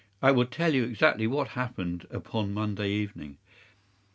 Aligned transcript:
I 0.19 0.31
will 0.31 0.47
tell 0.47 0.73
you 0.73 0.83
exactly 0.83 1.27
what 1.27 1.49
happened 1.49 2.07
upon 2.09 2.55
Monday 2.55 2.89
evening. 2.89 3.37